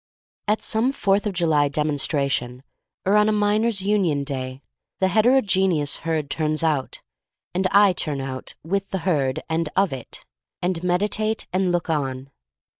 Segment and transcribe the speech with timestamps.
[0.47, 2.63] At some Fourth of July demonstra tion,
[3.05, 4.63] or on a Miners' Union day,
[4.99, 7.03] the heterogeneous herd turns out—
[7.53, 10.25] and I turn out, with the herd and of it,
[10.59, 12.31] and meditate and look on.